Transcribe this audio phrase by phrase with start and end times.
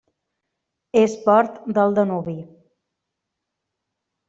[1.01, 2.35] És port del Danubi.